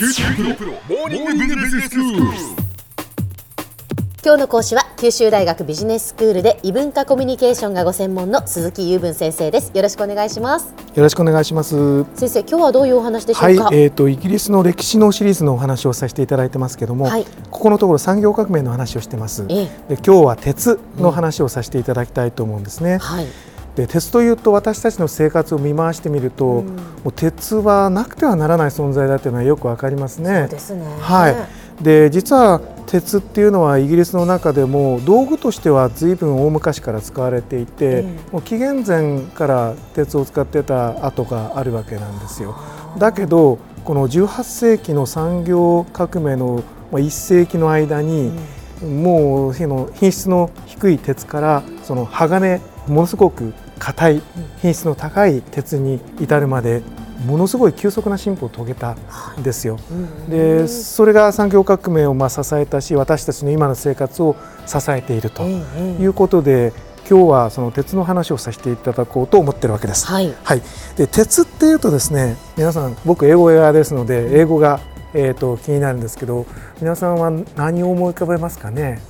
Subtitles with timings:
[0.00, 2.22] 九州大学モーニングビジネススクール。
[4.24, 12.04] 今日の講師は九州大学ビジネススクールで異文化コミュニケーションがご専門の鈴木雄文先生ですよろしくお願いしますよろしくお願いします。
[12.14, 19.44] 先生今日はどういうお話でしょはいうか、、えっ、とイギリスの歴史のシリーズのお話をさせていただいてますけども、はいここのところ産業革命の話をしてます。
[19.50, 22.96] ええで今日は鉄の話をさせていただきたいと思うんですね。
[22.96, 23.26] はい
[23.80, 26.64] で鉄というと私たちの生活を見回してみると、も
[27.06, 30.48] う鉄はなくてはならない存在だというのはよくわかりますね。
[30.58, 31.36] すねはい。
[31.82, 42.54] で実は鉄っていうのはイギリスの中でも道具としては随分大昔から使われていて、えもう紀元前から鉄を使ってた跡があるわけなんですよ。
[42.98, 46.62] だけどこの18世紀の産業革命の
[46.92, 48.30] まあ1世紀の間に、
[48.82, 54.22] もうその品質の低い鉄からその鋼ものすごく硬い
[54.60, 56.82] 品質の高い鉄に至るまで
[57.26, 58.92] ものすごい急速な進歩を遂げた
[59.38, 59.78] んですよ。
[60.28, 65.62] でそれが産業革命をまあ支えたし私たちの今の生活を支えているとえ
[65.98, 66.72] えいうことで
[67.10, 70.06] 今日はその鉄の話をさせていただこうと思ってるわけです。
[70.06, 70.32] はい。
[70.44, 70.62] はい、
[70.96, 74.80] で鉄っていうとですね皆さん僕英語屋ですので英語が、
[75.12, 76.46] えー、と気になるんですけど
[76.80, 79.00] 皆さんは何を思い浮かべますかね、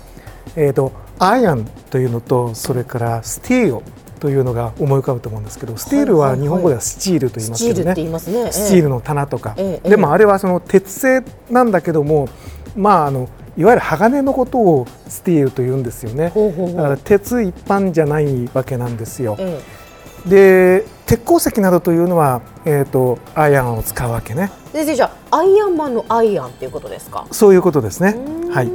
[0.57, 3.83] えー、とアイアンというのとそれからスティール
[4.21, 8.53] というのが思い浮かぶと思うんですけどスティールは日本語ではスチールと言いますけどねね。
[8.53, 12.29] スチールの棚とか、ええでもあれはその鉄製なんだけども
[12.77, 16.33] まああのいわゆる鋼のことをスティールと言うんですよね。
[16.77, 19.37] だから鉄一般じゃないわけなんですよ。
[19.39, 19.61] え
[20.27, 24.51] で鉄鉱石などというのは、えー、とアイアンを使うわけね。
[24.73, 27.27] え先生じゃあアイアンマンのアイアンっていうことですか？
[27.33, 28.17] そういうことですね。
[28.51, 28.71] はい、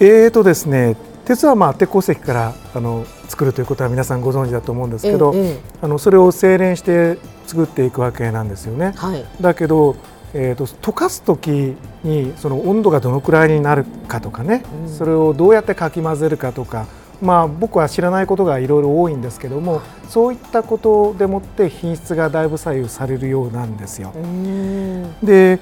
[0.00, 0.96] えーとですね
[1.28, 5.58] 鉄はまあ鉄鉱石からあの作るということは皆さんご存知だと思うんですけど、ええええ。
[5.82, 8.94] あのそれを精錬して作っていくわけなんですよね。
[8.96, 9.26] はい。
[9.38, 9.94] だけど、
[10.32, 14.88] えー、と溶かす時にその温度がどのくらいになるかとかね、うん。
[14.88, 16.86] それをどうやってかき混ぜるかとか、
[17.20, 24.12] まあ、僕は知らないことがいろいろ多いんですけどもそういったことでもって品質がだいぶ左右されるようなんですよ。
[24.14, 25.14] うーん。
[25.22, 25.60] で、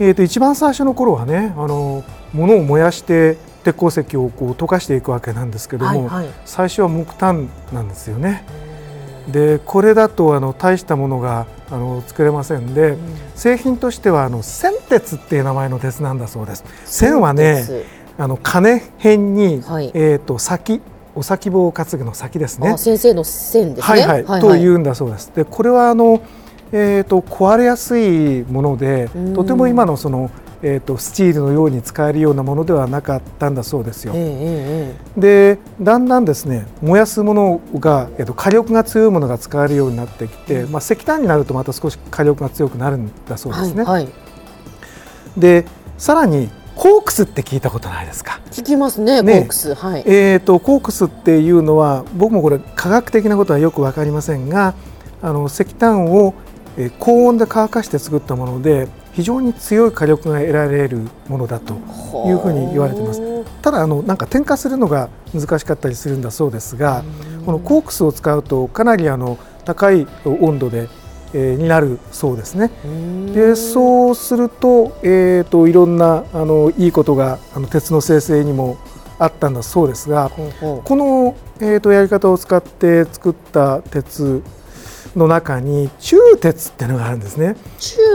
[0.00, 2.02] えー、と一番最初の頃はねあの
[2.32, 8.44] 物を燃やして鉄鉱石をこう溶かしていくわけなんですけども、はいはい最初は木炭なんですよね。
[9.28, 12.96] でこれだとあの大したものがあの作れませんで、
[13.34, 16.64] 製品としてはあの線鉄っていう名前の鉄なんだそうです。
[16.84, 17.64] 線はね
[18.18, 20.80] あの金辺に、はいえっ、と先
[21.14, 22.78] お先棒を担ぐの先ですねあ。
[22.78, 25.32] 先生の線ですねはいはい、というんだそうです。
[25.34, 26.20] でこれはあの
[26.74, 30.30] えー、と壊れやすいものでうんとても今のその、
[30.64, 34.12] えー、とスチールのように使えるようなものではなかったんだそうですよ。
[34.14, 43.82] えええでだんだんですね燃やすものが、えー、と火力が強いものが使えるようになってきて、まあ、石炭になるとまた少し火力が強くなるんだそうえですね。
[43.82, 44.12] はいはい
[45.36, 45.64] で
[45.98, 48.40] さらにコークスって聞いたことないですか？
[48.50, 54.74] 聞きますねコねークスはいえー、とコークスっていうのは僕もこれ科学的なことはよく分かりませんが
[55.20, 56.34] あの石炭を、
[56.76, 61.74] えー高温で乾かして作ったもので非常に強い火力が得られるものだと
[62.26, 63.20] いうふうに言われてます。
[63.62, 67.04] ただあのなんか添加するのが難しかったりするんだそうですが
[67.46, 70.88] このコークスを使うとかなりあの高い温度で、
[71.34, 72.70] えーになるそうですね。
[73.34, 78.76] でそうすると,、えー、といろんなあのいいことがあの鉄の生成にも
[79.18, 84.42] あったんだそうですがこの、えー、とやり方を使って作った鉄
[85.16, 87.56] の中に鋳鉄っていうのがあるんですね。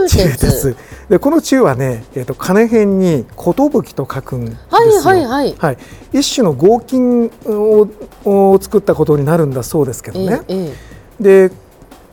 [0.04, 0.76] う中鉄
[1.08, 3.54] でこの鋳はね、えー、と金辺に寿
[3.94, 4.58] と書くんですよ。
[4.70, 5.78] はいはいはいはい、
[6.12, 7.88] 一種の合金を
[8.24, 10.40] を作ったことになるんだそうですけどね。
[10.48, 10.88] ええ
[11.20, 11.50] で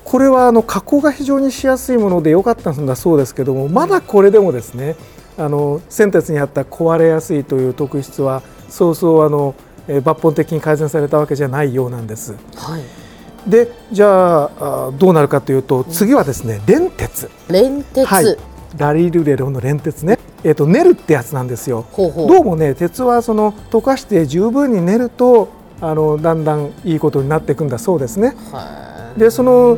[0.03, 4.95] これはあの加工が非常にしやすいもので良かったんだそうですけどもまだこれでもですね
[5.37, 9.55] あの先鉄にあった壊れやすいという特質はそうそうあの、
[9.87, 12.35] えー抜本的に改善されたわけじゃないようなんです。
[12.55, 13.04] はい
[13.47, 18.05] でじゃああどうなるかというと次はですね連鉄、連鉄。
[18.07, 18.37] はい、
[18.77, 21.85] ラリルレロの連鉄ね、えー、と練るってやつなんですよ。
[21.95, 25.49] どうもね鉄はその溶かして十分に練ると
[25.81, 28.35] あのだんだんいいことになっていくんだそうですね。
[28.51, 29.19] はい。
[29.19, 29.77] でその、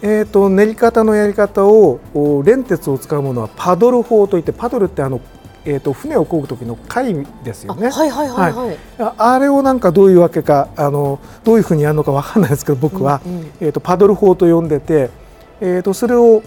[0.00, 5.20] えー、と練り方のやり方をお連鉄を使うものはパドル法といってパドルってあの、
[5.64, 7.14] えー、と船を漕ぐ時の貝
[7.44, 7.88] ですよね。
[7.88, 15.10] あはいはいはいはいああれをなんかどういうわけかあのどういうふうにやるのかわかんないですけど僕は、うんうんえー、とパドル法と呼んでて、
[15.60, 16.42] えー、とそれを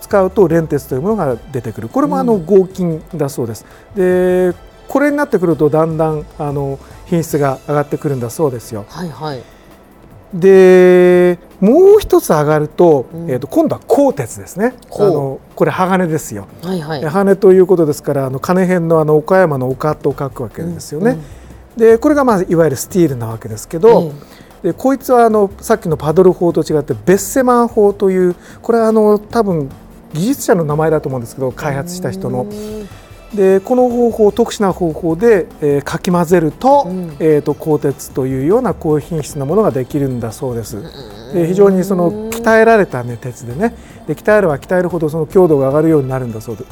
[0.00, 3.64] 使うと連鉄というものが出てくるこれもあの合金だそうです。
[3.94, 4.54] で
[4.88, 8.86] これになってくるとだんだんあの品質が上がってくるんだそうですよ。
[8.88, 9.42] はいはい
[10.34, 13.30] でもう一つ上がると,、うん。
[13.30, 14.74] えー、と今度は鋼鉄ですね。
[14.92, 17.04] あのこれ鋼ですよ、はいはい。
[17.04, 21.18] 鋼ということですからあの金編のあの岡山の岡と書くわけですよね。
[21.76, 24.12] でこれがまあいわゆるスティールなわけですけど、
[24.62, 29.70] でこいつはあのさっきのパドル法と違ってベッセマン法というこれはあの多分
[30.12, 32.46] 技術者の名前だと思うんですけど開発した人の。
[33.34, 37.16] でこの方法特殊な方法で、えーかき混ぜると,、うん。
[37.20, 40.82] えー、と鋼鉄というような高品質なものができるんだそうです。
[41.34, 43.74] で非常にその鍛えられた、ね、鉄でね。
[44.06, 46.64] で鍛えれば鍛えるほどその強度が上がるようになるんだそうで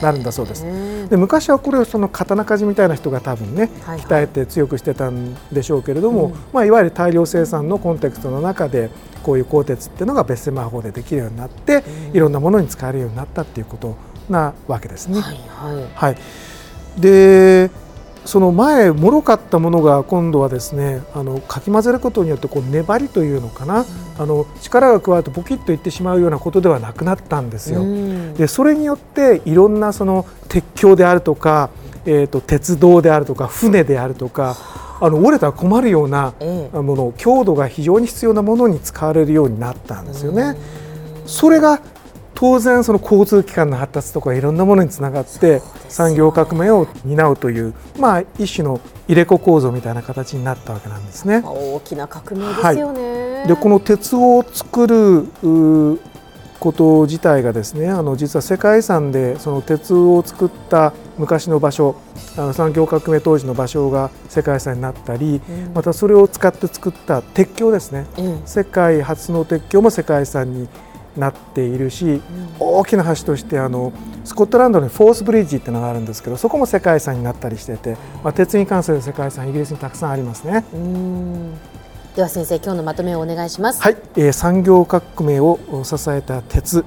[0.00, 0.64] なるんだそうです。
[1.08, 4.06] で昔はこれをその刀鍛冶みたいな人が多分ねはいはい。
[4.06, 8.90] 鍛えて強くしてたんでしょうけれども、まあ、いわゆる大量生産のコンテクストの中で
[9.24, 11.82] こういう鋼鉄っていうのが別製魔法でできるようになって、
[12.12, 13.96] いろんなものに使えるようになったっていうこと
[14.28, 15.20] なわけですね。
[15.20, 15.88] はいはい。
[15.94, 16.16] はい、
[17.00, 17.70] で
[18.24, 23.84] その前もろかったものが今度はですねあのかき混ぜることによってこう粘りというのかな、
[24.18, 27.82] あの力が加わるとボキッといってしまうようなことではなくなったんですよ。
[27.82, 31.70] うんでそれによっていろんなその鉄橋であるとか、
[32.06, 34.56] えー、と鉄道であるとか船であるとか
[35.00, 40.56] あの折れたら困るようなええもの強度が非常に必要なものに使われるようになったんですよね。
[41.26, 41.80] それが
[42.34, 51.42] 当然その交通機関の発達とかいろんなものにつながって産業革命を担うというまあ一種の入れ子構造みたいな形になったわけなんですね。
[51.44, 53.46] 大きな革命ですよね。
[53.46, 55.28] でこの鉄を作る
[56.60, 61.96] こと自体がですねあの実は世界遺産でその鉄を作った昔の場所
[62.36, 65.40] あの産業革命当時の場所が世界遺産になったり、
[65.72, 68.06] またそれを使って作った鉄橋ですね。
[68.16, 68.42] ええ。
[68.44, 70.68] 世界初の鉄橋も世界遺産に
[71.16, 72.20] なっているし、
[72.58, 73.92] 大きな橋としてあの
[74.24, 80.64] スコットランドにフォースブリッジっていうのがあるんですけどそこも世界遺産になったりしてて、まあ、鉄に関する世界遺産イギリスにたくさんありますね。
[80.72, 81.54] うん
[82.16, 83.82] では先生今日のまとめをお願いします。
[83.82, 86.84] はい、えー産業革命を支えた鉄、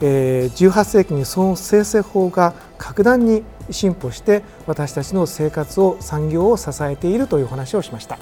[0.00, 8.18] えー18世紀にその生成法が格段に進歩して私たちの生活を産業を支えているというお話をしました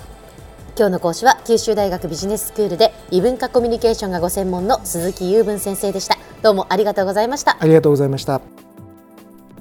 [0.79, 6.17] 今日の講師は九州大学ビジネススクールで異文化コミュニケーションがご専門の鈴木雄文先生でした。
[6.41, 7.57] どうもありがとうございました。
[7.59, 8.41] ありがとうございました。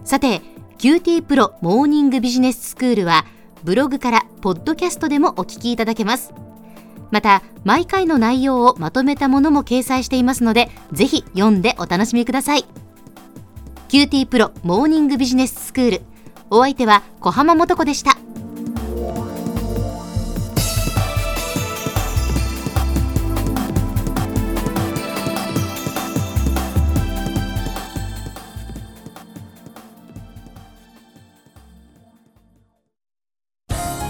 [0.03, 0.41] さて
[0.77, 3.25] QT プロモーニングビジネススクールは
[3.63, 6.35] ブログからポッドキャストでもお聞きいただけます。
[7.09, 12.65] また毎回の内容をまとめたものも掲載していますのでぜひ読んでお楽しみください。
[13.89, 16.01] QT プロモーニングビジネススクール。
[16.51, 18.17] お相手は小浜もとこでした